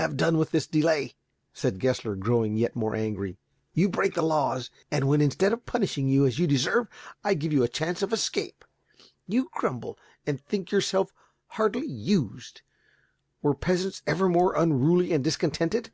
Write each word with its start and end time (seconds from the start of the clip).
"Have 0.00 0.16
done 0.16 0.38
with 0.38 0.50
this 0.50 0.66
delay," 0.66 1.14
said 1.52 1.78
Gessler, 1.78 2.14
growing 2.16 2.56
yet 2.56 2.74
more 2.74 2.94
angry. 2.94 3.36
"You 3.74 3.90
break 3.90 4.14
the 4.14 4.22
laws, 4.22 4.70
and 4.90 5.06
when, 5.06 5.20
instead 5.20 5.52
of 5.52 5.66
punishing 5.66 6.08
you 6.08 6.24
as 6.24 6.38
you 6.38 6.46
deserve, 6.46 6.88
I 7.22 7.34
give 7.34 7.52
you 7.52 7.62
a 7.62 7.68
chance 7.68 8.00
of 8.00 8.10
escape, 8.10 8.64
you 9.26 9.50
grumble 9.52 9.98
and 10.26 10.40
think 10.40 10.70
yourself 10.72 11.12
hardly 11.48 11.86
used. 11.86 12.62
Were 13.42 13.52
peasants 13.54 14.00
ever 14.06 14.26
more 14.26 14.56
unruly 14.56 15.12
and 15.12 15.22
discontented? 15.22 15.90